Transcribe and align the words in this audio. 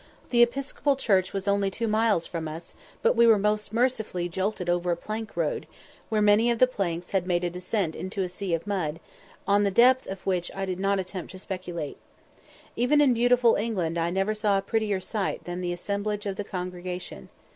"]The 0.31 0.41
Episcopal 0.41 0.95
church 0.95 1.31
was 1.31 1.47
only 1.47 1.69
two 1.69 1.87
miles 1.87 2.25
from 2.25 2.47
us, 2.47 2.73
but 3.03 3.15
we 3.15 3.27
were 3.27 3.37
most 3.37 3.71
mercilessly 3.71 4.27
jolted 4.27 4.67
over 4.67 4.89
a 4.91 4.97
plank 4.97 5.37
road, 5.37 5.67
where 6.09 6.23
many 6.23 6.49
of 6.49 6.57
the 6.57 6.65
planks 6.65 7.11
had 7.11 7.27
made 7.27 7.43
a 7.43 7.51
descent 7.51 7.95
into 7.95 8.23
a 8.23 8.27
sea 8.27 8.55
of 8.55 8.65
mud, 8.65 8.99
on 9.47 9.63
the 9.63 9.69
depth 9.69 10.07
of 10.07 10.25
which 10.25 10.49
I 10.55 10.65
did 10.65 10.79
not 10.79 10.97
attempt 10.97 11.29
to 11.33 11.37
speculate. 11.37 11.97
Even 12.75 12.99
in 12.99 13.13
beautiful 13.13 13.53
England 13.57 13.95
I 13.99 14.09
never 14.09 14.33
saw 14.33 14.57
a 14.57 14.63
prettier 14.63 14.99
sight 14.99 15.43
than 15.43 15.61
the 15.61 15.71
assembling 15.71 16.21
of 16.25 16.35
the 16.35 16.43
congregation. 16.45 17.29